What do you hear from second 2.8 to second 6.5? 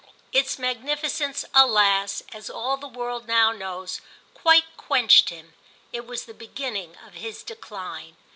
world now knows, quite quenched him; it was the